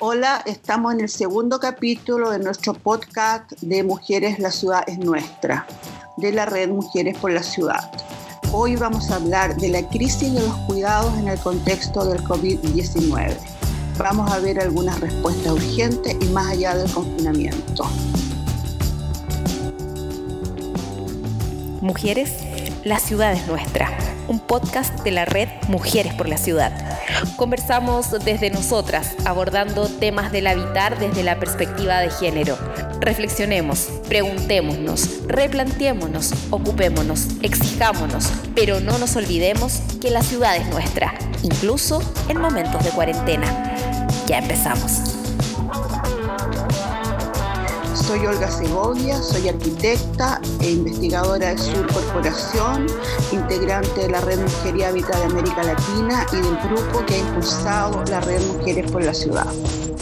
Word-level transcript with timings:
Hola, 0.00 0.44
estamos 0.46 0.94
en 0.94 1.00
el 1.00 1.08
segundo 1.08 1.58
capítulo 1.58 2.30
de 2.30 2.38
nuestro 2.38 2.72
podcast 2.72 3.50
de 3.62 3.82
Mujeres, 3.82 4.38
la 4.38 4.52
ciudad 4.52 4.84
es 4.86 4.96
nuestra, 4.96 5.66
de 6.18 6.30
la 6.30 6.46
red 6.46 6.68
Mujeres 6.68 7.18
por 7.18 7.32
la 7.32 7.42
Ciudad. 7.42 7.90
Hoy 8.52 8.76
vamos 8.76 9.10
a 9.10 9.16
hablar 9.16 9.56
de 9.56 9.70
la 9.70 9.82
crisis 9.88 10.32
de 10.32 10.40
los 10.40 10.54
cuidados 10.68 11.12
en 11.18 11.26
el 11.26 11.38
contexto 11.40 12.04
del 12.04 12.22
COVID-19. 12.22 13.36
Vamos 13.98 14.30
a 14.30 14.38
ver 14.38 14.60
algunas 14.60 15.00
respuestas 15.00 15.54
urgentes 15.54 16.16
y 16.20 16.26
más 16.26 16.46
allá 16.46 16.76
del 16.76 16.88
confinamiento. 16.92 17.90
Mujeres, 21.80 22.32
la 22.84 22.98
ciudad 22.98 23.32
es 23.32 23.46
nuestra. 23.46 23.96
Un 24.26 24.40
podcast 24.40 25.02
de 25.04 25.12
la 25.12 25.24
red 25.24 25.48
Mujeres 25.68 26.12
por 26.14 26.28
la 26.28 26.36
Ciudad. 26.36 26.72
Conversamos 27.36 28.10
desde 28.24 28.50
nosotras, 28.50 29.14
abordando 29.24 29.88
temas 29.88 30.32
del 30.32 30.48
habitar 30.48 30.98
desde 30.98 31.22
la 31.22 31.38
perspectiva 31.38 32.00
de 32.00 32.10
género. 32.10 32.58
Reflexionemos, 33.00 33.88
preguntémonos, 34.08 35.26
replanteémonos, 35.28 36.34
ocupémonos, 36.50 37.28
exijámonos, 37.42 38.30
pero 38.54 38.80
no 38.80 38.98
nos 38.98 39.14
olvidemos 39.16 39.80
que 40.00 40.10
la 40.10 40.22
ciudad 40.22 40.56
es 40.56 40.68
nuestra, 40.68 41.14
incluso 41.42 42.02
en 42.28 42.40
momentos 42.40 42.84
de 42.84 42.90
cuarentena. 42.90 44.06
Ya 44.26 44.38
empezamos. 44.38 45.17
Soy 48.08 48.24
Olga 48.24 48.50
Segovia, 48.50 49.20
soy 49.20 49.50
arquitecta 49.50 50.40
e 50.62 50.70
investigadora 50.70 51.50
de 51.50 51.58
Sur 51.58 51.86
Corporación, 51.92 52.86
integrante 53.32 54.00
de 54.00 54.08
la 54.08 54.22
Red 54.22 54.40
Mujer 54.40 54.76
y 54.78 54.82
Hábitat 54.82 55.16
de 55.16 55.24
América 55.24 55.62
Latina 55.62 56.26
y 56.32 56.36
del 56.36 56.56
grupo 56.56 57.04
que 57.04 57.16
ha 57.16 57.18
impulsado 57.18 58.02
la 58.04 58.20
Red 58.22 58.40
Mujeres 58.46 58.90
por 58.90 59.04
la 59.04 59.12
Ciudad. 59.12 59.52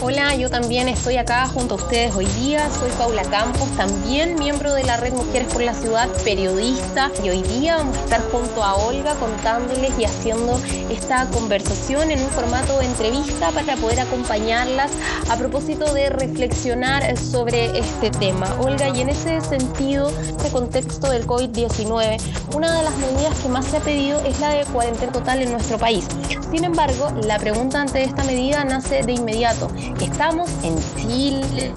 Hola, 0.03 0.35
yo 0.35 0.51
también 0.51 0.89
estoy 0.89 1.17
acá 1.17 1.49
junto 1.49 1.75
a 1.75 1.79
ustedes 1.79 2.15
hoy 2.15 2.27
día. 2.27 2.69
Soy 2.71 2.91
Paula 2.99 3.23
Campos, 3.25 3.67
también 3.79 4.35
miembro 4.39 4.75
de 4.75 4.85
la 4.85 4.99
Red 4.99 5.15
Mujeres 5.15 5.51
por 5.51 5.63
la 5.63 5.73
Ciudad, 5.73 6.07
periodista. 6.23 7.11
Y 7.25 7.31
hoy 7.31 7.43
día 7.43 7.79
vamos 7.79 7.97
a 7.97 8.01
estar 8.01 8.21
junto 8.31 8.63
a 8.63 8.75
Olga 8.75 9.15
contándoles 9.15 9.99
y 9.99 10.05
haciendo 10.05 10.61
esta 10.91 11.27
conversación 11.31 12.11
en 12.11 12.23
un 12.23 12.29
formato 12.29 12.79
de 12.79 12.85
entrevista 12.85 13.51
para 13.53 13.75
poder 13.77 14.01
acompañarlas 14.01 14.91
a 15.31 15.37
propósito 15.37 15.93
de 15.95 16.11
reflexionar 16.11 17.17
sobre 17.17 17.79
este 17.79 18.11
tema. 18.11 18.55
Olga, 18.61 18.91
y 18.91 19.01
en 19.01 19.09
ese 19.09 19.41
sentido, 19.41 20.11
este 20.21 20.51
contexto 20.51 21.11
del 21.11 21.27
COVID-19, 21.27 22.21
una 22.55 22.77
de 22.77 22.83
las 22.83 22.97
medidas 22.99 23.39
que 23.41 23.49
más 23.49 23.65
se 23.65 23.79
ha 23.79 23.81
pedido 23.81 24.21
es 24.27 24.41
la 24.41 24.51
de 24.51 24.67
cuarentena 24.67 25.11
total 25.11 25.41
en 25.41 25.53
nuestro 25.53 25.79
país. 25.79 26.07
Sin 26.51 26.65
embargo, 26.65 27.11
la 27.25 27.39
pregunta 27.39 27.81
ante 27.81 28.05
esta 28.05 28.23
medida 28.25 28.63
nace 28.63 29.03
de 29.03 29.13
inmediato. 29.13 29.69
Estamos 30.01 30.51
en 30.63 30.77
Chile, 30.97 31.73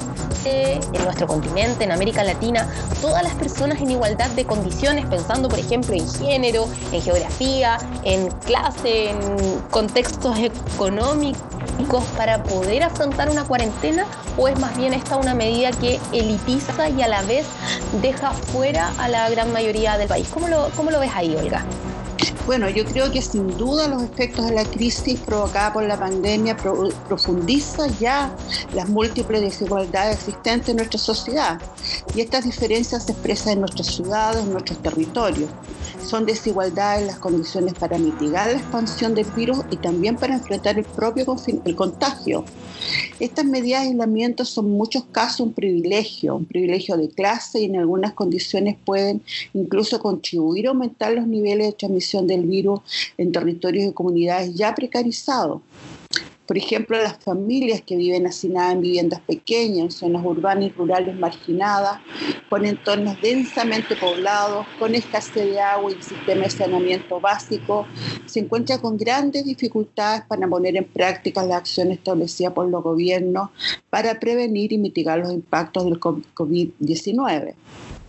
en 0.45 1.03
nuestro 1.03 1.27
continente, 1.27 1.83
en 1.83 1.91
América 1.91 2.23
Latina, 2.23 2.67
todas 3.01 3.23
las 3.23 3.35
personas 3.35 3.81
en 3.81 3.91
igualdad 3.91 4.29
de 4.31 4.45
condiciones, 4.45 5.05
pensando 5.05 5.49
por 5.49 5.59
ejemplo 5.59 5.93
en 5.93 6.07
género, 6.09 6.67
en 6.91 7.01
geografía, 7.01 7.77
en 8.03 8.29
clase, 8.45 9.11
en 9.11 9.19
contextos 9.69 10.37
económicos 10.39 12.03
para 12.17 12.43
poder 12.43 12.83
afrontar 12.83 13.29
una 13.29 13.45
cuarentena 13.45 14.05
o 14.37 14.47
es 14.47 14.59
más 14.59 14.75
bien 14.77 14.93
esta 14.93 15.17
una 15.17 15.33
medida 15.33 15.71
que 15.71 15.99
elitiza 16.11 16.89
y 16.89 17.01
a 17.01 17.07
la 17.07 17.21
vez 17.23 17.45
deja 18.01 18.31
fuera 18.31 18.91
a 18.97 19.07
la 19.07 19.29
gran 19.29 19.51
mayoría 19.51 19.97
del 19.97 20.07
país? 20.07 20.27
¿Cómo 20.29 20.47
lo, 20.47 20.69
cómo 20.75 20.91
lo 20.91 20.99
ves 20.99 21.11
ahí, 21.13 21.35
Olga? 21.35 21.65
Bueno, 22.49 22.67
yo 22.67 22.83
creo 22.83 23.11
que 23.11 23.21
sin 23.21 23.47
duda 23.59 23.87
los 23.87 24.01
efectos 24.01 24.45
de 24.45 24.55
la 24.55 24.65
crisis 24.65 25.19
provocada 25.19 25.71
por 25.71 25.83
la 25.83 25.99
pandemia 25.99 26.57
profundiza 26.57 27.85
ya 27.99 28.35
las 28.73 28.89
múltiples 28.89 29.41
desigualdades 29.41 30.15
existentes 30.15 30.69
en 30.69 30.77
nuestra 30.77 30.97
sociedad. 30.97 31.61
Y 32.15 32.21
estas 32.21 32.45
diferencias 32.45 33.05
se 33.05 33.11
expresan 33.11 33.53
en 33.53 33.59
nuestras 33.59 33.85
ciudades, 33.93 34.43
en 34.43 34.51
nuestros 34.51 34.81
territorios. 34.81 35.51
Son 36.03 36.25
desigualdades 36.25 37.05
las 37.05 37.19
condiciones 37.19 37.75
para 37.75 37.99
mitigar 37.99 38.47
la 38.47 38.57
expansión 38.57 39.13
del 39.13 39.27
virus 39.35 39.59
y 39.69 39.77
también 39.77 40.15
para 40.15 40.33
enfrentar 40.33 40.79
el 40.79 40.85
propio 40.85 41.35
el 41.65 41.75
contagio. 41.75 42.45
Estas 43.19 43.45
medidas 43.45 43.83
de 43.83 43.89
aislamiento 43.89 44.45
son 44.45 44.65
en 44.67 44.71
muchos 44.71 45.03
casos 45.11 45.41
un 45.41 45.53
privilegio, 45.53 46.35
un 46.35 46.45
privilegio 46.45 46.97
de 46.97 47.09
clase 47.09 47.59
y 47.59 47.65
en 47.65 47.77
algunas 47.77 48.13
condiciones 48.13 48.77
pueden 48.85 49.21
incluso 49.53 49.99
contribuir 49.99 50.67
a 50.67 50.69
aumentar 50.69 51.13
los 51.13 51.27
niveles 51.27 51.67
de 51.67 51.73
transmisión 51.73 52.27
del 52.27 52.38
virus 52.45 52.81
en 53.17 53.31
territorios 53.31 53.85
y 53.85 53.93
comunidades 53.93 54.53
ya 54.55 54.73
precarizados. 54.75 55.61
Por 56.49 56.57
ejemplo, 56.57 56.97
las 56.97 57.23
familias 57.23 57.83
que 57.83 57.95
viven 57.95 58.25
hacinadas 58.25 58.73
en 58.73 58.81
viviendas 58.81 59.19
pequeñas, 59.19 59.83
en 59.83 59.91
zonas 59.91 60.25
urbanas 60.25 60.63
y 60.65 60.69
rurales 60.71 61.15
marginadas, 61.15 61.99
con 62.49 62.65
entornos 62.65 63.21
densamente 63.21 63.95
poblados, 63.95 64.65
con 64.79 64.95
escasez 64.95 65.45
de 65.45 65.59
agua 65.59 65.91
y 65.91 66.01
sistema 66.01 66.45
de 66.45 66.49
saneamiento 66.49 67.19
básico, 67.19 67.85
se 68.25 68.39
encuentran 68.39 68.79
con 68.79 68.97
grandes 68.97 69.45
dificultades 69.45 70.23
para 70.27 70.47
poner 70.47 70.75
en 70.75 70.85
práctica 70.85 71.43
las 71.43 71.57
acciones 71.57 71.99
establecidas 71.99 72.53
por 72.53 72.67
los 72.67 72.81
gobiernos 72.81 73.51
para 73.91 74.19
prevenir 74.19 74.73
y 74.73 74.79
mitigar 74.79 75.19
los 75.19 75.31
impactos 75.31 75.85
del 75.85 75.99
COVID-19 75.99 77.53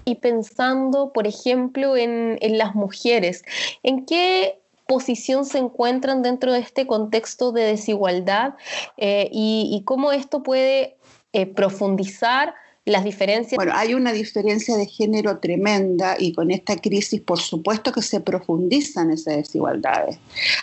y 0.04 0.16
pensando, 0.16 1.12
por 1.12 1.26
ejemplo, 1.26 1.96
en, 1.96 2.38
las 2.58 2.74
mujeres. 2.74 3.42
¿En 3.82 4.04
qué 4.06 4.58
posición 4.86 5.44
se 5.44 5.58
encuentran 5.58 6.22
dentro 6.22 6.52
de 6.52 6.58
este 6.58 6.86
contexto 6.86 7.52
de 7.52 7.62
desigualdad 7.62 8.54
eh, 8.96 9.28
y, 9.32 9.82
cómo 9.84 10.10
esto 10.10 10.42
puede 10.42 10.96
eh, 11.32 11.46
profundizar 11.46 12.54
las 12.84 13.04
diferencias. 13.04 13.56
Bueno, 13.56 13.72
hay 13.74 13.94
una 13.94 14.12
diferencia 14.12 14.76
de 14.76 14.86
género 14.86 15.38
tremenda 15.38 16.16
y 16.18 16.32
con 16.32 16.50
esta 16.50 16.76
crisis, 16.76 17.20
por 17.20 17.38
supuesto 17.38 17.92
que 17.92 18.02
se 18.02 18.20
profundizan 18.20 19.10
esas 19.10 19.36
desigualdades. 19.36 20.18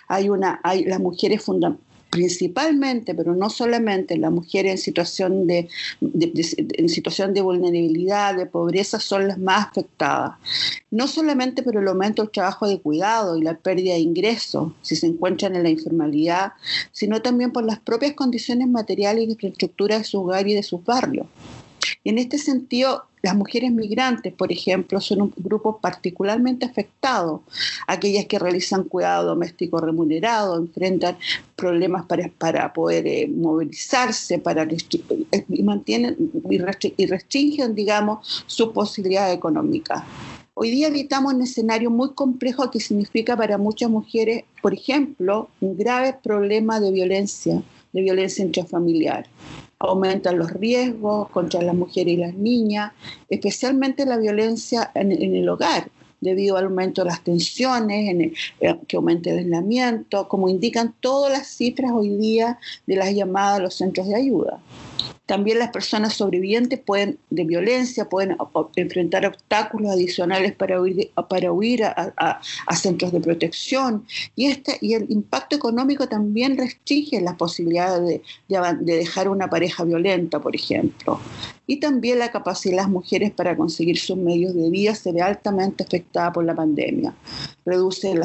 Hay 0.08 0.30
una, 0.30 0.60
hay 0.64 0.84
las 0.84 1.00
mujeres 1.00 1.42
fundamentales 1.44 1.87
principalmente, 2.10 3.14
pero 3.14 3.36
no 3.36 3.50
solamente, 3.50 4.18
las 4.18 4.32
mujeres 4.32 4.72
en 4.72 4.78
situación 4.78 5.48
de, 5.48 5.68
en 6.02 6.90
situación 6.90 7.34
de 7.34 7.42
vulnerabilidad, 7.42 8.36
de 8.36 8.46
pobreza, 8.46 9.00
son 9.00 9.28
las 9.28 9.38
más 9.38 9.68
afectadas. 9.68 10.38
No 10.92 11.08
solamente 11.08 11.64
por 11.64 11.76
el 11.76 11.88
aumento 11.88 12.22
del 12.22 12.32
trabajo 12.32 12.68
de 12.68 12.80
cuidado 12.80 13.38
y 13.38 13.42
la 13.42 13.58
pérdida 13.58 13.94
de 13.94 14.00
ingresos, 14.00 14.72
si 14.82 14.96
se 14.96 15.08
encuentran 15.08 15.56
en 15.56 15.64
la 15.64 15.70
informalidad, 15.70 16.54
sino 16.92 17.22
también 17.22 17.52
por 17.52 17.66
las 17.66 17.80
propias 17.80 18.14
condiciones 18.14 18.68
materiales 18.68 19.26
y 19.26 19.32
infraestructura 19.32 19.98
de 19.98 20.04
su 20.04 20.22
hogar 20.22 20.48
y 20.48 20.54
de 20.54 20.64
sus 20.64 20.84
barrios. 20.84 21.28
En 22.04 22.18
este 22.18 22.38
sentido, 22.38 23.06
las 23.28 23.36
mujeres 23.36 23.74
migrantes, 23.74 24.32
por 24.32 24.54
ejemplo, 24.54 25.02
son 25.02 25.22
un 25.24 25.34
grupo 25.36 25.80
particularmente 25.80 26.66
afectado. 26.66 27.44
Aquellas 27.86 28.26
que 28.26 28.40
realizan 28.40 28.86
cuidado 28.86 29.28
doméstico 29.28 29.82
remunerado, 29.82 30.58
enfrentan 30.58 31.18
problemas 31.58 32.06
para, 32.06 32.30
para 32.30 32.72
poder 32.72 33.06
eh, 33.06 33.28
movilizarse, 33.28 34.40
para 34.40 34.64
eh, 34.64 35.46
y 35.50 35.66
y 36.98 37.06
restringen, 37.06 37.76
digamos, 37.76 38.46
su 38.48 38.72
posibilidad 38.72 39.30
económica. 39.34 40.06
Hoy 40.54 40.72
día 40.72 40.88
habitamos 40.88 41.34
un 41.34 41.42
escenario 41.42 41.92
muy 41.92 42.14
complejo 42.14 42.72
que 42.72 42.80
significa 42.80 43.36
para 43.36 43.58
muchas 43.58 43.90
mujeres, 43.90 44.46
por 44.62 44.74
ejemplo, 44.74 45.50
un 45.60 45.78
grave 45.78 46.16
problema 46.24 46.80
de 46.80 46.92
violencia, 46.92 47.62
de 47.98 48.04
violencia 48.04 48.46
intrafamiliar 48.46 49.26
aumentan 49.80 50.38
los 50.38 50.52
riesgos 50.52 51.30
contra 51.30 51.62
las 51.62 51.76
mujeres 51.76 52.14
y 52.14 52.18
las 52.18 52.34
niñas, 52.34 52.94
especialmente 53.30 54.06
la 54.06 54.18
violencia 54.18 54.92
en, 54.96 55.12
el 55.12 55.48
hogar 55.50 55.90
debido 56.20 56.58
al 56.58 56.66
aumento 56.66 57.04
de 57.04 57.10
las 57.10 57.24
tensiones, 57.24 58.10
en 58.10 58.22
eh, 58.60 58.80
que 58.88 58.98
aumenta 58.98 59.30
el 59.30 59.40
aislamiento, 59.40 60.28
como 60.28 60.50
indican 60.50 60.96
todas 61.00 61.32
las 61.32 61.48
cifras 61.48 61.92
hoy 61.92 62.10
día 62.18 62.58
de 62.88 62.96
las 62.96 63.14
llamadas 63.14 63.60
a 63.60 63.64
los 63.64 63.76
centros 63.76 64.08
de 64.08 64.16
ayuda. 64.16 64.60
También 65.26 65.60
las 65.60 65.70
personas 65.70 66.14
sobrevivientes 66.14 66.80
pueden, 66.80 67.20
de 67.30 67.44
violencia 67.44 68.10
pueden 68.10 68.38
enfrentar 68.76 69.26
obstáculos 69.26 69.92
adicionales 69.92 70.54
para 70.54 70.82
huir, 70.82 71.12
para 71.30 71.52
huir 71.52 71.84
a, 71.84 72.42
centros 72.76 73.12
de 73.12 73.20
protección. 73.20 74.06
Y, 74.36 74.48
este, 74.48 74.78
y 74.82 74.94
el 74.94 75.10
impacto 75.10 75.56
económico 75.56 76.08
también 76.08 76.58
restringe 76.58 77.22
las 77.22 77.36
posibilidades 77.36 78.22
de, 78.48 78.60
de 78.80 78.96
dejar 78.96 79.30
una 79.30 79.50
pareja 79.50 79.84
violenta, 79.84 80.40
por 80.40 80.56
ejemplo 80.56 81.20
y 81.68 81.78
también 81.78 82.20
la 82.20 82.32
capacidad 82.32 82.72
de 82.72 82.78
las 82.78 82.90
mujeres 82.90 83.32
para 83.32 83.56
conseguir 83.56 84.00
sus 84.00 84.18
medios 84.18 84.56
de 84.56 84.70
vida 84.70 84.96
se 84.96 85.12
ve 85.12 85.22
altamente 85.22 85.84
afectada 85.84 86.32
por 86.32 86.46
la 86.46 86.56
pandemia. 86.56 87.14
Reduce 87.66 88.16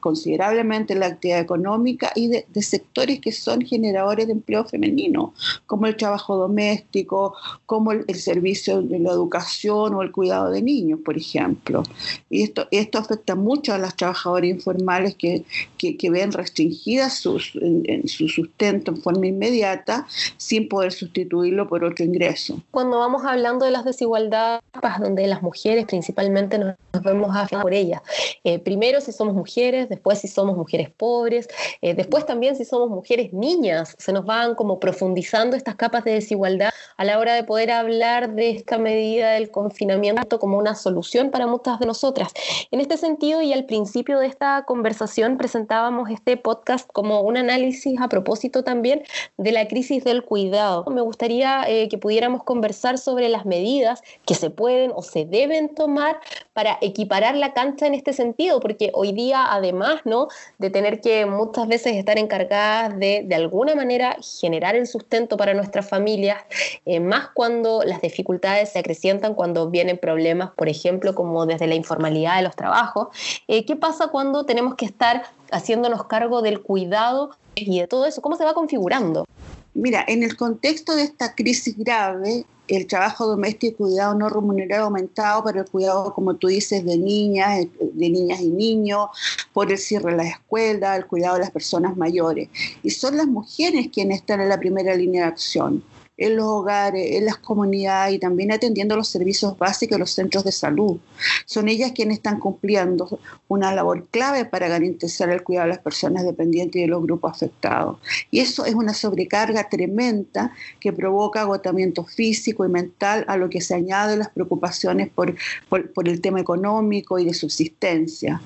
considerablemente 0.00 0.94
la 0.94 1.06
actividad 1.06 1.40
económica 1.40 2.12
y 2.14 2.28
de, 2.28 2.46
sectores 2.62 3.20
que 3.20 3.32
son 3.32 3.60
generadores 3.60 4.26
de 4.26 4.32
empleo 4.32 4.64
femenino, 4.64 5.34
como 5.66 5.86
el 5.86 5.96
trabajo 5.96 6.36
doméstico, 6.36 7.34
como 7.66 7.92
el, 7.92 8.04
servicio 8.16 8.82
de 8.82 8.98
la 8.98 9.10
educación 9.10 9.94
o 9.94 10.02
el 10.02 10.10
cuidado 10.10 10.50
de 10.50 10.62
niños, 10.62 11.00
por 11.04 11.16
ejemplo. 11.16 11.82
Y 12.30 12.42
esto, 12.42 12.66
esto 12.70 12.98
afecta 12.98 13.34
mucho 13.34 13.74
a 13.74 13.78
las 13.78 13.96
trabajadoras 13.96 14.50
informales 14.50 15.14
que, 15.14 15.44
que, 15.78 16.10
ven 16.10 16.32
restringidas 16.32 17.18
sus, 17.18 17.52
en, 17.56 18.06
su 18.08 18.28
sustento 18.28 18.92
en 18.92 19.02
forma 19.02 19.26
inmediata 19.26 20.06
sin 20.36 20.68
poder 20.68 20.92
sustituirlo 20.92 21.68
por 21.68 21.84
otro 21.84 22.04
ingreso. 22.04 22.60
Cuando 22.70 22.98
vamos 22.98 23.24
hablando 23.24 23.64
de 23.64 23.70
las 23.70 23.84
desigualdades, 23.84 24.62
donde 25.00 25.26
las 25.26 25.42
mujeres 25.42 25.86
principalmente 25.86 26.58
nos, 26.58 26.76
vemos 27.02 27.30
afectadas 27.30 27.62
por 27.62 27.74
ellas. 27.74 28.00
Eh, 28.44 28.58
primero 28.58 29.00
si 29.00 29.12
somos 29.12 29.34
mujeres, 29.34 29.88
después 29.88 30.18
si 30.20 30.28
somos 30.28 30.56
mujeres 30.56 30.90
pobres, 30.90 31.48
eh, 31.82 31.94
después 31.94 32.24
también 32.24 32.56
si 32.56 32.64
somos 32.64 32.88
mujeres 32.88 33.32
niñas, 33.32 33.94
se 33.98 34.12
nos 34.12 34.24
van 34.24 34.54
como 34.54 34.80
profundizando 34.80 35.25
estas 35.56 35.74
capas 35.74 36.04
de 36.04 36.12
desigualdad 36.12 36.70
a 36.96 37.04
la 37.04 37.18
hora 37.18 37.34
de 37.34 37.44
poder 37.44 37.70
hablar 37.70 38.34
de 38.34 38.50
esta 38.50 38.78
medida 38.78 39.32
del 39.32 39.50
confinamiento 39.50 40.38
como 40.38 40.56
una 40.56 40.74
solución 40.74 41.30
para 41.30 41.46
muchas 41.46 41.78
de 41.78 41.86
nosotras. 41.86 42.32
En 42.70 42.80
este 42.80 42.96
sentido, 42.96 43.42
y 43.42 43.52
al 43.52 43.66
principio 43.66 44.18
de 44.18 44.26
esta 44.26 44.64
conversación 44.66 45.36
presentábamos 45.36 46.10
este 46.10 46.36
podcast 46.36 46.88
como 46.92 47.20
un 47.20 47.36
análisis 47.36 48.00
a 48.00 48.08
propósito 48.08 48.62
también 48.62 49.02
de 49.36 49.52
la 49.52 49.68
crisis 49.68 50.04
del 50.04 50.24
cuidado. 50.24 50.84
Me 50.90 51.02
gustaría 51.02 51.64
eh, 51.68 51.88
que 51.88 51.98
pudiéramos 51.98 52.44
conversar 52.44 52.98
sobre 52.98 53.28
las 53.28 53.44
medidas 53.44 54.02
que 54.24 54.34
se 54.34 54.50
pueden 54.50 54.92
o 54.94 55.02
se 55.02 55.24
deben 55.24 55.74
tomar 55.74 56.20
para 56.52 56.78
equiparar 56.80 57.36
la 57.36 57.52
cancha 57.52 57.86
en 57.86 57.94
este 57.94 58.12
sentido, 58.12 58.60
porque 58.60 58.90
hoy 58.94 59.12
día, 59.12 59.44
además 59.52 60.00
¿no? 60.04 60.28
de 60.58 60.70
tener 60.70 61.00
que 61.00 61.26
muchas 61.26 61.68
veces 61.68 61.96
estar 61.96 62.18
encargadas 62.18 62.98
de, 62.98 63.22
de 63.26 63.34
alguna 63.34 63.74
manera, 63.74 64.16
generar 64.40 64.76
el 64.76 64.86
sustento 64.86 65.15
para 65.36 65.54
nuestras 65.54 65.88
familias, 65.88 66.44
eh, 66.84 67.00
más 67.00 67.28
cuando 67.32 67.82
las 67.84 68.02
dificultades 68.02 68.72
se 68.72 68.78
acrecientan, 68.78 69.34
cuando 69.34 69.70
vienen 69.70 69.98
problemas, 69.98 70.50
por 70.50 70.68
ejemplo, 70.68 71.14
como 71.14 71.46
desde 71.46 71.66
la 71.66 71.74
informalidad 71.74 72.36
de 72.36 72.42
los 72.42 72.54
trabajos. 72.54 73.08
Eh, 73.48 73.64
¿Qué 73.64 73.76
pasa 73.76 74.08
cuando 74.08 74.44
tenemos 74.44 74.74
que 74.74 74.84
estar 74.84 75.22
haciéndonos 75.50 76.04
cargo 76.04 76.42
del 76.42 76.60
cuidado 76.60 77.30
y 77.54 77.80
de 77.80 77.86
todo 77.86 78.04
eso? 78.04 78.20
¿Cómo 78.20 78.36
se 78.36 78.44
va 78.44 78.52
configurando? 78.52 79.24
Mira, 79.72 80.04
en 80.06 80.22
el 80.22 80.36
contexto 80.36 80.94
de 80.94 81.02
esta 81.02 81.34
crisis 81.34 81.76
grave, 81.78 82.44
el 82.68 82.86
trabajo 82.86 83.26
doméstico 83.26 83.84
y 83.84 83.90
cuidado 83.90 84.14
no 84.14 84.28
remunerado 84.28 84.84
aumentado 84.84 85.44
para 85.44 85.60
el 85.60 85.66
cuidado, 85.66 86.12
como 86.14 86.34
tú 86.34 86.48
dices, 86.48 86.84
de 86.84 86.96
niñas, 86.96 87.60
eh, 87.60 87.70
de 87.80 88.10
niñas 88.10 88.40
y 88.40 88.48
niños, 88.48 89.08
por 89.52 89.70
el 89.70 89.78
cierre 89.78 90.12
de 90.12 90.16
las 90.16 90.26
escuelas, 90.26 90.98
el 90.98 91.06
cuidado 91.06 91.34
de 91.34 91.40
las 91.40 91.50
personas 91.50 91.96
mayores. 91.96 92.48
Y 92.82 92.90
son 92.90 93.16
las 93.16 93.26
mujeres 93.26 93.88
quienes 93.92 94.18
están 94.18 94.40
en 94.40 94.48
la 94.48 94.58
primera 94.58 94.94
línea 94.94 95.22
de 95.22 95.28
acción 95.28 95.82
en 96.16 96.36
los 96.36 96.46
hogares, 96.46 97.16
en 97.16 97.26
las 97.26 97.36
comunidades 97.36 98.14
y 98.14 98.18
también 98.18 98.52
atendiendo 98.52 98.96
los 98.96 99.08
servicios 99.08 99.56
básicos 99.58 99.96
de 99.96 100.00
los 100.00 100.10
centros 100.10 100.44
de 100.44 100.52
salud. 100.52 100.98
Son 101.44 101.68
ellas 101.68 101.92
quienes 101.92 102.18
están 102.18 102.40
cumpliendo 102.40 103.20
una 103.48 103.74
labor 103.74 104.06
clave 104.08 104.44
para 104.44 104.68
garantizar 104.68 105.28
el 105.30 105.42
cuidado 105.42 105.66
de 105.66 105.74
las 105.74 105.82
personas 105.82 106.24
dependientes 106.24 106.76
y 106.76 106.82
de 106.82 106.88
los 106.88 107.02
grupos 107.02 107.32
afectados. 107.32 107.98
Y 108.30 108.40
eso 108.40 108.64
es 108.64 108.74
una 108.74 108.94
sobrecarga 108.94 109.68
tremenda 109.68 110.52
que 110.80 110.92
provoca 110.92 111.42
agotamiento 111.42 112.04
físico 112.04 112.64
y 112.64 112.68
mental 112.68 113.24
a 113.28 113.36
lo 113.36 113.50
que 113.50 113.60
se 113.60 113.74
añade 113.74 114.16
las 114.16 114.30
preocupaciones 114.30 115.08
por, 115.08 115.34
por, 115.68 116.08
el 116.08 116.20
tema 116.20 116.40
económico 116.40 117.18
y 117.18 117.24
de 117.24 117.34
subsistencia. 117.34 118.40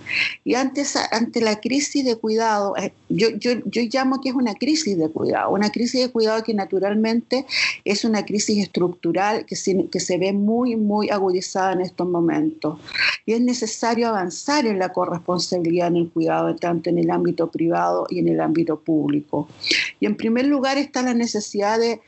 Y 0.44 0.54
ante 0.54 1.40
la 1.40 1.60
crisis 1.60 2.04
de 2.04 2.16
cuidado, 2.16 2.76
eh, 2.76 2.92
yo, 3.08 3.28
yo, 3.30 3.52
yo 3.66 3.82
llamo 3.92 4.20
que 4.20 4.30
es 4.30 4.34
una 4.34 4.54
crisis 4.54 4.98
de 4.98 5.08
cuidado, 5.08 5.50
una 5.50 5.70
crisis 5.70 6.00
de 6.00 6.10
cuidado 6.10 6.42
que 6.42 6.54
naturalmente 6.54 7.46
es 7.84 8.04
una 8.04 8.24
crisis 8.24 8.62
estructural 8.62 9.46
que 9.46 9.56
se, 9.56 9.86
que 9.86 10.00
se 10.00 10.18
ve 10.18 10.32
muy, 10.32 10.76
muy 10.76 11.10
agudizada 11.10 11.72
en 11.72 11.80
estos 11.80 12.08
momentos. 12.08 12.78
Y 13.26 13.32
es 13.32 13.40
necesario 13.40 14.08
avanzar 14.08 14.66
en 14.66 14.78
la 14.78 14.90
corresponsabilidad 14.90 15.88
en 15.88 15.96
el 15.96 16.10
cuidado, 16.10 16.54
tanto 16.56 16.90
en 16.90 16.98
el 16.98 17.10
ámbito 17.10 17.50
privado 17.50 18.06
y 18.10 18.20
en 18.20 18.28
el 18.28 18.40
ámbito 18.40 18.80
público. 18.80 19.48
Y 19.98 20.06
en 20.06 20.16
primer 20.16 20.46
lugar 20.46 20.78
está 20.78 21.02
la 21.02 21.14
necesidad 21.14 21.78
de 21.78 22.00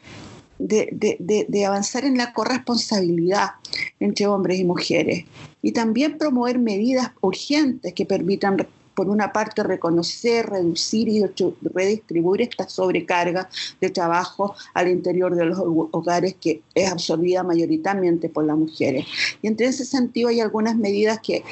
de, 0.59 0.89
de, 1.19 1.47
de, 1.49 1.67
avanzar 1.67 2.05
en 2.05 2.17
la 2.17 2.33
corresponsabilidad 2.33 3.51
entre 3.99 4.29
hombres 4.29 4.61
y 4.61 4.65
mujeres 4.65 5.25
y 5.61 5.73
también 5.73 6.19
promover 6.19 6.59
medidas 6.61 7.11
urgentes 7.21 7.93
que 7.95 8.07
permitan 8.07 8.57
por 8.95 9.09
una 9.09 9.33
parte, 9.33 9.63
reconocer, 9.63 10.51
reducir 10.51 11.09
y 11.09 11.25
redistribuir 11.63 12.43
esta 12.43 12.69
sobrecarga 12.69 13.49
de 13.81 13.91
trabajo 13.91 14.55
al 14.75 14.89
interior 14.89 15.35
de 15.35 15.47
los 15.47 15.59
hogares 15.59 16.37
que 16.41 16.63
es 16.75 16.91
absorbida 16.91 17.43
mayoritariamente 17.43 18.29
por 18.29 18.45
las 18.45 18.57
mujeres. 18.57 19.07
Y 19.41 19.49
entre 19.49 19.67
ese 19.67 19.85
sentido 19.85 20.29
hay 20.29 20.41
algunas 20.41 20.77
medidas 20.77 21.21
que, 21.21 21.43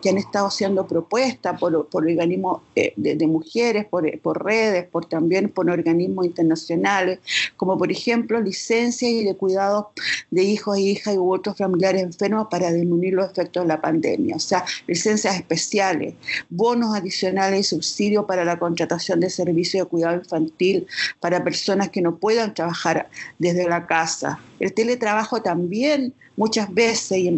que, 0.00 0.08
han 0.08 0.18
estado 0.18 0.50
siendo 0.50 0.86
propuestas 0.86 1.58
por, 1.58 1.88
por 1.88 2.04
organismos 2.04 2.62
eh, 2.74 2.92
de, 2.96 3.26
mujeres, 3.26 3.86
por, 3.86 4.18
por, 4.20 4.44
redes, 4.44 4.86
por 4.86 5.06
también 5.06 5.48
por 5.48 5.68
organismos 5.68 6.26
internacionales, 6.26 7.18
como 7.56 7.76
por 7.76 7.90
ejemplo 7.90 8.40
licencias 8.40 9.10
y 9.10 9.24
de 9.24 9.34
cuidado 9.34 9.90
de 10.30 10.44
hijos 10.44 10.78
e 10.78 10.82
hijas 10.82 11.16
u 11.16 11.32
otros 11.32 11.56
familiares 11.56 12.02
enfermos 12.02 12.46
para 12.50 12.72
disminuir 12.72 13.14
los 13.14 13.30
efectos 13.30 13.64
de 13.64 13.68
la 13.68 13.80
pandemia. 13.80 14.36
O 14.36 14.40
sea, 14.40 14.64
licencias 14.86 15.34
especiales, 15.34 16.14
bonos 16.48 16.75
adicionales 16.84 17.60
y 17.60 17.64
subsidios 17.64 18.24
para 18.26 18.44
la 18.44 18.58
contratación 18.58 19.20
de 19.20 19.30
servicios 19.30 19.84
de 19.84 19.88
cuidado 19.88 20.16
infantil 20.16 20.86
para 21.20 21.42
personas 21.42 21.90
que 21.90 22.02
no 22.02 22.16
puedan 22.16 22.54
trabajar 22.54 23.08
desde 23.38 23.68
la 23.68 23.86
casa. 23.86 24.38
El 24.58 24.72
teletrabajo 24.72 25.42
también 25.42 26.14
muchas 26.36 26.72
veces 26.72 27.32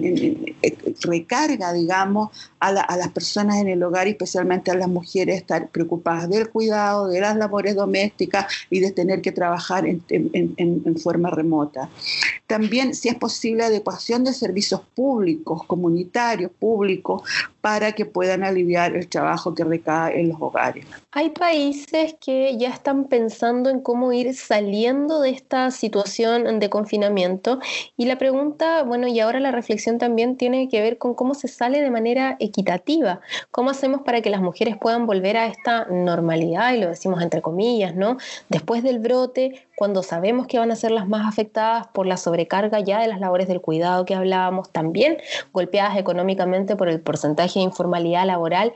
recarga, 1.02 1.72
digamos, 1.72 2.30
a, 2.60 2.72
las 2.72 3.08
personas 3.08 3.56
en 3.56 3.68
el 3.68 3.82
hogar, 3.82 4.08
especialmente 4.08 4.70
a 4.70 4.74
las 4.74 4.88
mujeres, 4.88 5.36
estar 5.36 5.68
preocupadas 5.68 6.28
del 6.28 6.50
cuidado, 6.50 7.08
de 7.08 7.20
las 7.20 7.36
labores 7.36 7.76
domésticas 7.76 8.46
y 8.70 8.80
de 8.80 8.90
tener 8.90 9.20
que 9.22 9.32
trabajar 9.32 9.86
en, 9.86 10.96
forma 11.02 11.30
remota. 11.30 11.88
También, 12.46 12.94
si 12.94 13.08
es 13.08 13.14
posible, 13.14 13.64
adecuación 13.64 14.24
de 14.24 14.32
servicios 14.32 14.80
públicos, 14.94 15.64
comunitarios, 15.66 16.50
públicos, 16.58 17.22
para 17.60 17.92
que 17.92 18.06
puedan 18.06 18.42
aliviar 18.42 18.96
el 18.96 19.06
trabajo 19.06 19.54
que 19.54 19.64
recae 19.64 20.20
en 20.20 20.30
los 20.30 20.38
hogares. 20.40 20.86
Hay 21.12 21.30
países 21.30 22.14
que 22.20 22.56
ya 22.56 22.70
están 22.70 23.04
pensando 23.04 23.70
en 23.70 23.80
cómo 23.80 24.12
ir 24.12 24.34
saliendo 24.34 25.20
de 25.20 25.30
esta 25.30 25.70
situación 25.70 26.58
de 26.58 26.70
confinamiento 26.70 27.07
y 27.96 28.04
la 28.04 28.18
pregunta, 28.18 28.82
bueno, 28.82 29.06
y 29.06 29.20
ahora 29.20 29.40
la 29.40 29.50
reflexión 29.50 29.98
también 29.98 30.36
tiene 30.36 30.68
que 30.68 30.80
ver 30.80 30.98
con 30.98 31.14
cómo 31.14 31.34
se 31.34 31.48
sale 31.48 31.80
de 31.80 31.90
manera 31.90 32.36
equitativa, 32.40 33.20
cómo 33.50 33.70
hacemos 33.70 34.02
para 34.02 34.20
que 34.20 34.30
las 34.30 34.40
mujeres 34.40 34.76
puedan 34.76 35.06
volver 35.06 35.36
a 35.36 35.46
esta 35.46 35.86
normalidad, 35.86 36.74
y 36.74 36.80
lo 36.80 36.88
decimos 36.88 37.22
entre 37.22 37.42
comillas, 37.42 37.94
¿no? 37.94 38.16
Después 38.48 38.82
del 38.82 38.98
brote, 38.98 39.66
cuando 39.76 40.02
sabemos 40.02 40.46
que 40.46 40.58
van 40.58 40.70
a 40.70 40.76
ser 40.76 40.90
las 40.90 41.08
más 41.08 41.26
afectadas 41.26 41.86
por 41.88 42.06
la 42.06 42.16
sobrecarga 42.16 42.80
ya 42.80 43.00
de 43.00 43.08
las 43.08 43.20
labores 43.20 43.48
del 43.48 43.60
cuidado 43.60 44.04
que 44.04 44.14
hablábamos, 44.14 44.70
también 44.70 45.18
golpeadas 45.52 45.96
económicamente 45.96 46.76
por 46.76 46.88
el 46.88 47.00
porcentaje 47.00 47.60
de 47.60 47.64
informalidad 47.64 48.26
laboral 48.26 48.72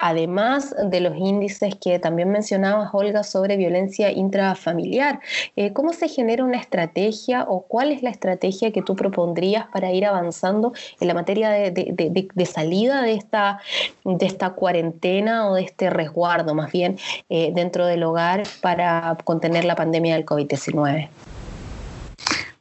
además 0.00 0.74
de 0.82 1.00
los 1.00 1.16
índices 1.16 1.74
que 1.76 1.98
también 1.98 2.30
mencionabas, 2.30 2.90
Olga, 2.92 3.22
sobre 3.22 3.56
violencia 3.56 4.10
intrafamiliar. 4.10 5.20
Eh, 5.56 5.72
¿Cómo 5.72 5.92
se 5.92 6.08
genera 6.08 6.42
una 6.42 6.56
estrategia 6.56 7.44
o 7.44 7.62
cuál 7.62 7.92
es 7.92 8.02
la 8.02 8.10
estrategia 8.10 8.72
que 8.72 8.82
tú 8.82 8.96
propondrías 8.96 9.66
para 9.68 9.92
ir 9.92 10.06
avanzando 10.06 10.72
en 11.00 11.08
la 11.08 11.14
materia 11.14 11.50
de, 11.50 12.46
salida 12.50 13.02
de 13.02 13.14
esta, 13.14 13.60
de 14.04 14.26
esta 14.26 14.50
cuarentena 14.50 15.50
o 15.50 15.54
de 15.54 15.62
este 15.62 15.90
resguardo, 15.90 16.54
más 16.54 16.72
bien, 16.72 16.98
eh, 17.28 17.52
dentro 17.54 17.86
del 17.86 18.02
hogar 18.02 18.42
para 18.62 19.16
contener 19.24 19.64
la 19.64 19.76
pandemia 19.76 20.14
del 20.14 20.24
COVID-19? 20.24 21.08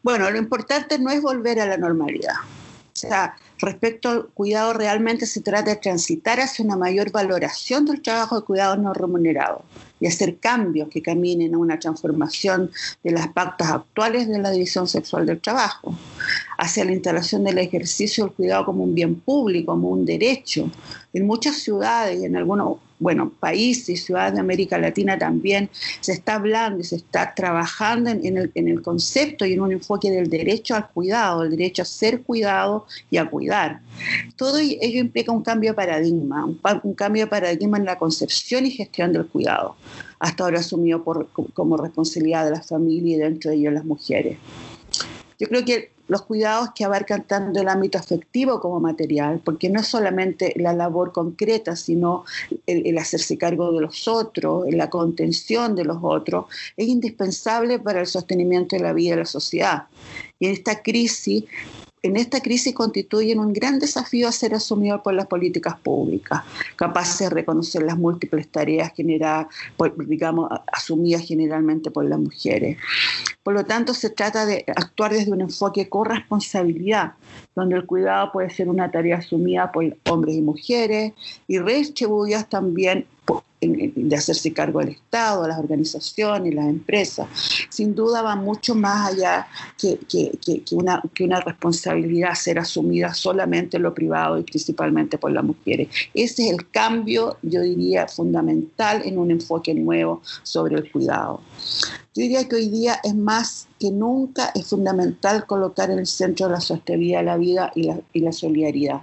Bueno, 0.03 0.29
lo 0.29 0.38
importante 0.38 1.00
no 1.00 1.10
es 1.10 1.22
volver 1.22 1.60
a 1.60 1.65
la 1.65 1.77
normalidad. 1.77 2.36
O 2.36 2.96
sea, 3.00 3.36
respecto 3.60 4.10
al 4.10 4.28
cuidado, 4.28 4.74
realmente 4.74 5.25
se 5.25 5.42
trata 5.42 5.72
de 5.72 5.75
transitar 5.78 6.39
hacia 6.39 6.66
una 6.66 6.75
mayor 6.75 7.12
valoración 7.12 7.86
del 7.86 8.01
trabajo 8.01 8.39
de 8.39 8.46
cuidado 8.46 8.78
no 8.78 8.94
remunerado 8.94 9.63
y 10.00 10.08
hacer 10.08 10.38
cambios 10.38 10.89
que 10.89 11.01
caminen 11.01 11.56
a 11.56 11.58
una 11.58 11.79
transformación 11.79 12.72
de 13.03 13.12
las 13.12 13.27
pautas 13.29 13.72
actuales 13.72 14.27
de 14.27 14.39
la 14.39 14.51
división 14.51 14.88
sexual 14.88 15.25
del 15.25 15.39
trabajo, 15.39 15.96
hacia 16.58 16.86
la 16.86 16.94
instalación 16.94 17.44
del 17.44 17.58
ejercicio 17.58 18.25
del 18.25 18.34
cuidado 18.34 18.65
como 18.65 18.84
un 18.84 18.96
bien 18.96 19.15
público, 19.15 19.72
como 19.74 19.89
un 19.89 20.06
derecho. 20.06 20.70
En 21.13 21.25
muchas 21.25 21.58
ciudades 21.58 22.22
y 22.22 22.25
en 22.25 22.36
algunos 22.36 22.77
bueno, 23.00 23.32
países 23.39 23.89
y 23.89 23.98
ciudades 23.98 24.34
de 24.34 24.41
América 24.41 24.77
Latina 24.77 25.18
también 25.18 25.70
se 26.01 26.12
está 26.12 26.36
hablando 26.36 26.82
y 26.82 26.84
se 26.84 26.98
está 26.98 27.34
trabajando 27.34 28.10
en, 28.10 28.38
el, 28.38 28.51
en, 28.56 28.68
el, 28.68 28.82
concepto 28.82 29.46
y 29.46 29.53
en 29.53 29.62
un 29.62 29.72
enfoque 29.72 30.12
del 30.12 30.29
derecho 30.29 30.75
al 30.75 30.89
cuidado, 30.89 31.44
el 31.44 31.51
derecho 31.51 31.82
a 31.82 31.86
ser 31.86 32.22
cuidado 32.22 32.86
y 33.10 33.18
a 33.18 33.29
cuidar. 33.29 33.79
Todo 34.36 34.60
ello 34.60 35.00
implica 35.00 35.32
un 35.32 35.44
cambio 35.44 35.72
de 35.72 35.75
paradigma, 35.75 36.46
un, 36.46 36.60
un 36.84 36.94
cambio 36.94 37.24
de 37.24 37.27
paradigma 37.27 37.77
en 37.77 37.86
la 37.86 37.98
concepción 37.98 38.65
y 38.65 38.72
gestión 38.72 39.13
del 39.13 39.25
cuidado. 39.27 39.75
Hasta 40.19 40.43
ahora 40.43 40.60
asumido 40.60 41.03
por, 41.03 41.29
como 41.53 41.77
responsabilidad 41.77 42.46
de 42.46 42.51
la 42.51 42.62
familia 42.62 43.15
y 43.15 43.19
dentro 43.19 43.51
de 43.51 43.58
ello 43.58 43.72
las 43.72 43.86
mujeres. 43.86 44.38
Yo 45.39 45.48
creo 45.48 45.63
que 45.63 45.91
los 46.10 46.24
cuidados 46.24 46.72
que 46.74 46.84
abarcan 46.84 47.24
tanto 47.24 47.62
el 47.62 47.69
ámbito 47.69 47.98
afectivo 47.98 48.60
como 48.60 48.79
material, 48.79 49.41
porque 49.46 49.69
no 49.69 49.79
es 49.79 49.88
solamente 49.88 50.53
la 50.58 50.74
labor 50.74 51.13
concreta, 51.13 51.75
sino 51.75 52.25
el, 52.65 52.98
hacerse 52.98 53.38
cargo 53.38 53.72
de 53.72 53.81
los 53.81 54.08
otros, 54.08 54.65
la 54.72 54.89
contención 54.89 55.75
de 55.75 55.86
los 55.86 56.00
otros, 56.01 56.46
es 56.75 56.88
indispensable 56.88 57.79
para 57.79 58.01
el 58.01 58.08
sostenimiento 58.08 58.75
de 58.75 58.81
la 58.81 58.91
vida 58.91 59.12
de 59.12 59.22
la 59.22 59.25
sociedad. 59.25 59.84
Y 60.39 60.48
en 60.48 60.53
esta 60.53 60.81
crisis 60.81 61.46
en 62.01 62.18
esta 62.18 62.41
crisis 62.41 62.74
constituyen 62.74 63.39
un 63.39 63.53
gran 63.53 63.79
desafío 63.79 64.27
a 64.27 64.32
ser 64.32 64.53
asumido 64.53 65.01
por 65.03 65.13
las 65.13 65.27
políticas 65.27 65.77
públicas, 65.79 66.44
capaces 66.75 67.20
de 67.20 67.29
reconocer 67.29 67.84
las 67.84 67.98
múltiples 67.98 68.48
tareas 68.50 68.94
generadas, 68.96 69.48
digamos, 69.98 70.50
asumidas 70.72 71.24
generalmente 71.24 71.91
por 71.91 72.06
las 72.06 72.20
mujeres. 72.20 72.77
Por 73.44 73.53
lo 73.53 73.65
tanto, 73.65 73.94
se 73.94 74.10
trata 74.10 74.46
de 74.46 74.63
actuar 74.75 75.12
desde 75.12 75.32
un 75.32 75.41
enfoque 75.41 75.89
corresponsabilidad, 75.89 77.13
donde 77.56 77.75
el 77.75 77.86
cuidado 77.86 78.32
puede 78.32 78.50
ser 78.50 78.70
una 78.70 78.91
tarea 78.91 79.18
asumida 79.18 79.72
por 79.72 79.98
hombres 80.10 80.36
y 80.36 80.41
mujeres 80.41 81.13
y 81.48 81.58
redistribuidas 81.60 82.48
también 82.48 83.06
de 83.62 84.15
hacerse 84.15 84.53
cargo 84.53 84.79
del 84.79 84.89
Estado, 84.89 85.48
las 85.48 85.59
organizaciones, 85.59 86.55
las 86.55 86.67
empresas. 86.67 87.27
Sin 87.69 87.93
duda 87.93 88.21
va 88.21 88.36
mucho 88.36 88.74
más 88.74 89.12
allá 89.12 89.48
que, 89.77 90.00
una, 90.71 91.41
responsabilidad 91.41 92.36
ser 92.36 92.59
asumida 92.59 93.13
solamente 93.13 93.77
en 93.77 93.83
lo 93.83 93.93
privado 93.93 94.38
y 94.38 94.43
principalmente 94.43 95.17
por 95.17 95.31
las 95.31 95.43
mujeres. 95.43 95.89
Ese 96.13 96.48
es 96.48 96.51
el 96.53 96.69
cambio, 96.69 97.38
yo 97.41 97.62
diría, 97.62 98.07
fundamental 98.07 99.01
en 99.03 99.17
un 99.17 99.31
enfoque 99.31 99.74
nuevo 99.74 100.21
sobre 100.43 100.77
el 100.77 100.89
cuidado. 100.91 101.41
Yo 102.15 102.24
diría 102.24 102.48
que 102.48 102.55
hoy 102.55 102.69
día 102.69 103.00
es 103.03 103.15
más 103.15 103.67
que 103.79 103.91
nunca 103.91 104.51
es 104.55 104.67
fundamental 104.67 105.45
colocar 105.45 105.91
en 105.91 106.00
el 106.00 106.07
centro 106.07 106.48
de 106.48 106.53
la 106.53 106.62
sostenibilidad 106.62 107.24
la 107.24 107.38
vida 107.38 107.71
y 107.75 108.19
la 108.19 108.31
solidaridad. 108.31 109.01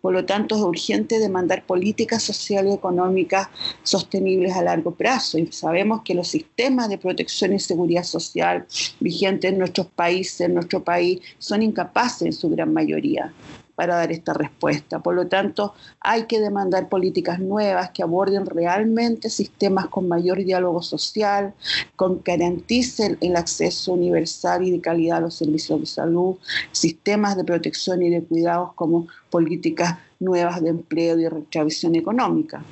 Por 0.00 0.12
lo 0.12 0.24
tanto, 0.24 0.54
es 0.54 0.60
urgente 0.62 1.18
demandar 1.18 1.64
políticas 1.66 2.22
sociales 2.22 2.72
y 2.72 2.76
económicas 2.76 3.48
sostenibles 3.82 4.54
a 4.54 4.62
largo 4.62 4.92
plazo. 4.92 5.38
Y 5.38 5.50
sabemos 5.52 6.02
que 6.02 6.14
los 6.14 6.28
sistemas 6.28 6.88
de 6.88 6.98
protección 6.98 7.52
y 7.52 7.58
seguridad 7.58 8.04
social 8.04 8.66
vigentes 9.00 9.52
en 9.52 9.58
nuestros 9.58 9.86
países, 9.88 10.42
en 10.42 10.54
nuestro 10.54 10.84
país, 10.84 11.20
son 11.38 11.62
incapaces 11.62 12.22
en 12.22 12.32
su 12.32 12.48
gran 12.48 12.72
mayoría 12.72 13.32
para 13.78 13.94
dar 13.94 14.10
esta 14.10 14.34
respuesta. 14.34 14.98
Por 14.98 15.14
lo 15.14 15.28
tanto, 15.28 15.72
hay 16.00 16.24
que 16.24 16.40
demandar 16.40 16.88
políticas 16.88 17.38
nuevas 17.38 17.90
que 17.90 18.02
aborden 18.02 18.44
realmente 18.44 19.30
sistemas 19.30 19.86
con 19.86 20.08
mayor 20.08 20.38
diálogo 20.38 20.82
social, 20.82 21.54
con 21.94 22.18
que 22.18 22.36
garanticen 22.36 23.18
el 23.20 23.36
acceso 23.36 23.92
universal 23.92 24.64
y 24.64 24.72
de 24.72 24.80
calidad 24.80 25.18
a 25.18 25.20
los 25.20 25.36
servicios 25.36 25.78
de 25.78 25.86
salud, 25.86 26.38
sistemas 26.72 27.36
de 27.36 27.44
protección 27.44 28.02
y 28.02 28.10
de 28.10 28.24
cuidados 28.24 28.72
como 28.72 29.06
políticas 29.30 29.96
nuevas 30.18 30.60
de 30.60 30.70
empleo 30.70 31.16
y 31.16 31.28
revisión 31.28 31.94
económica 31.94 32.64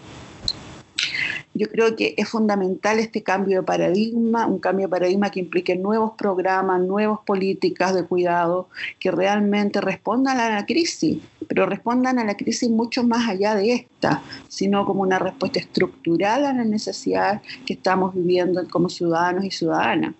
yo 1.57 1.69
creo 1.69 1.97
que 1.97 2.15
es 2.17 2.29
fundamental 2.29 2.99
este 2.99 3.23
cambio 3.23 3.61
de 3.61 3.67
paradigma, 3.67 4.47
un 4.47 4.59
cambio 4.59 4.87
de 4.87 4.91
paradigma 4.91 5.31
que 5.31 5.41
implique 5.41 5.75
nuevos 5.75 6.13
programas, 6.17 6.81
nuevas 6.83 7.21
políticas 7.25 7.95
de 7.95 8.05
cuidado 8.05 8.69
que 8.99 9.11
realmente 9.11 9.81
respondan 9.81 10.39
a 10.39 10.51
la 10.51 10.67
crisis, 10.67 11.19
pero 11.49 11.67
respondan 11.67 12.19
a 12.19 12.25
la 12.25 12.37
crisis 12.37 12.69
mucho 12.69 13.05
más 13.05 13.29
allá 13.29 13.55
de 13.55 13.73
esta, 13.73 14.23
sino 14.49 14.85
como 14.85 15.03
una 15.03 15.19
respuesta 15.19 15.59
estructural 15.59 16.45
a 16.45 16.53
la 16.53 16.65
necesidad 16.65 17.41
que 17.65 17.73
estamos 17.73 18.15
viviendo 18.15 18.67
como 18.69 18.89
ciudadanos 18.89 19.45
y 19.45 19.51
ciudadanas. 19.51 20.15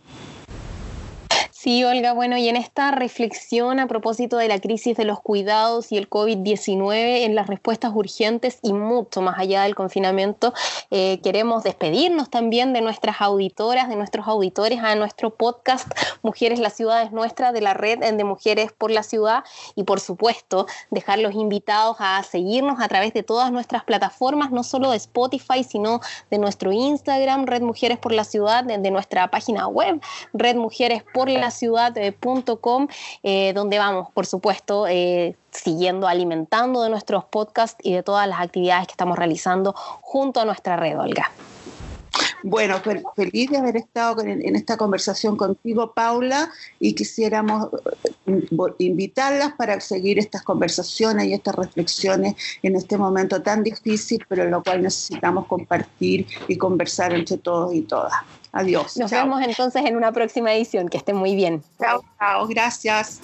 Sí, 1.67 1.83
Olga, 1.83 2.13
bueno, 2.13 2.37
y 2.37 2.49
en 2.49 2.55
esta 2.55 2.93
reflexión 2.93 3.81
a 3.81 3.89
propósito 3.89 4.37
de 4.37 4.47
la 4.47 4.61
crisis 4.61 4.97
de 4.97 5.05
los 5.05 5.19
cuidados 5.19 5.91
y 5.91 5.97
el 5.97 6.09
COVID-19, 6.09 7.25
en 7.25 7.35
las 7.35 7.49
respuestas 7.49 7.91
urgentes 7.93 8.61
y 8.63 8.73
mucho 8.73 9.21
más 9.21 9.37
allá 9.37 9.65
del 9.65 9.75
confinamiento, 9.75 10.55
eh, 10.93 11.19
queremos 11.25 11.65
despedirnos 11.65 12.31
también 12.31 12.73
de 12.73 12.83
nuestras 12.83 13.21
auditoras, 13.21 13.89
de 13.89 13.97
nuestros 13.97 14.29
auditores 14.29 14.79
a 14.79 14.95
nuestro 14.95 15.31
podcast 15.35 15.89
Mujeres, 16.23 16.61
la 16.61 16.71
ciudad 16.71 17.03
es 17.03 17.11
nuestra, 17.11 17.51
de 17.51 17.61
la 17.61 17.75
red 17.75 17.99
de 17.99 18.23
Mujeres 18.23 18.71
por 18.71 18.93
la 18.93 19.03
Ciudad, 19.03 19.43
y 19.75 19.83
por 19.83 19.99
supuesto, 19.99 20.69
dejarlos 20.93 21.35
invitados 21.35 21.97
a 21.99 22.23
seguirnos 22.23 22.81
a 22.81 22.87
través 22.87 23.13
de 23.13 23.25
todas 23.25 23.51
nuestras 23.51 23.83
plataformas, 23.83 24.53
no 24.53 24.63
solo 24.63 24.93
de 24.93 24.99
Spotify, 24.99 25.65
sino 25.65 26.01
de 26.31 26.39
nuestro 26.39 26.71
Instagram, 26.71 27.45
Red 27.47 27.63
Mujeres 27.63 27.99
por 27.99 28.13
la 28.13 28.23
Ciudad, 28.23 28.63
de, 28.63 28.79
de 28.79 28.91
nuestra 28.93 29.33
página 29.33 29.67
web, 29.67 30.01
Red 30.33 30.55
Mujeres 30.55 31.03
por 31.13 31.29
la 31.29 31.51
ciudad.com, 31.57 32.89
eh, 33.23 33.53
donde 33.55 33.79
vamos, 33.79 34.09
por 34.13 34.27
supuesto, 34.27 34.87
eh, 34.87 35.37
siguiendo 35.51 36.07
alimentando 36.07 36.83
de 36.83 36.91
nuestros 36.91 37.25
podcasts 37.25 37.79
y 37.83 37.93
de 37.93 38.03
todas 38.03 38.29
las 38.29 38.41
actividades 38.41 38.87
que 38.87 38.93
estamos 38.93 39.19
realizando 39.19 39.73
junto 39.73 40.41
a 40.41 40.45
nuestra 40.45 40.77
red, 40.77 40.99
Olga. 40.99 41.31
Bueno, 42.49 42.81
feliz 43.17 43.51
de 43.51 43.57
haber 43.57 43.77
estado 43.77 44.23
en 44.23 44.55
esta 44.55 44.77
conversación 44.77 45.37
contigo, 45.37 45.93
Paula, 45.93 46.49
y 46.79 46.95
quisiéramos 46.95 47.71
eh, 48.25 48.47
invitarlas 48.79 49.55
para 49.55 49.81
seguir 49.81 50.21
estas 50.21 50.43
conversaciones 50.43 51.27
y 51.27 51.33
estas 51.33 51.57
reflexiones 51.57 52.37
en 52.63 52.77
este 52.77 52.97
momento 52.99 53.43
tan 53.43 53.65
difícil, 53.65 54.25
pero 54.29 54.45
en 54.45 54.53
lo 54.53 54.63
cual 54.63 54.83
necesitamos 54.83 55.49
compartir 55.49 56.29
y 56.47 56.57
conversar 56.57 57.15
entre 57.15 57.37
todos 57.39 57.75
y 57.75 57.83
todas. 57.83 58.13
Adiós. 58.53 58.97
Nos 58.97 59.11
vemos 59.11 59.43
entonces 59.43 59.85
en 59.85 59.97
una 59.97 60.13
próxima 60.13 60.55
edición. 60.55 60.89
Que 60.89 60.99
estén 60.99 61.17
muy 61.17 61.35
bien. 61.35 61.65
Chao, 61.81 62.05
chao. 62.21 62.47
Gracias. 62.47 63.19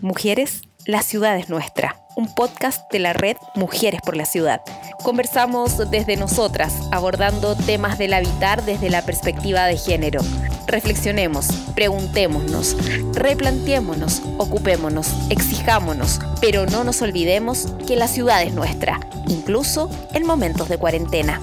Mujeres, 0.00 0.62
la 0.86 1.02
ciudad 1.02 1.36
es 1.36 1.48
nuestra. 1.48 1.96
Un 2.20 2.26
podcast 2.26 2.92
de 2.92 2.98
la 2.98 3.14
red 3.14 3.38
Mujeres 3.54 4.02
por 4.02 4.14
la 4.14 4.26
Ciudad. 4.26 4.60
Conversamos 5.02 5.90
desde 5.90 6.18
nosotras, 6.18 6.74
abordando 6.90 7.56
temas 7.56 7.96
del 7.96 8.12
habitar 8.12 8.62
desde 8.62 8.90
la 8.90 9.00
perspectiva 9.00 9.64
de 9.64 9.78
género. 9.78 10.20
Reflexionemos, 10.66 11.46
preguntémonos, 11.74 12.76
replanteémonos, 13.14 14.20
ocupémonos, 14.36 15.08
exijámonos, 15.30 16.20
pero 16.42 16.66
no 16.66 16.84
nos 16.84 17.00
olvidemos 17.00 17.68
que 17.86 17.96
la 17.96 18.06
ciudad 18.06 18.42
es 18.42 18.52
nuestra, 18.52 19.00
incluso 19.26 19.88
en 20.12 20.26
momentos 20.26 20.68
de 20.68 20.76
cuarentena. 20.76 21.40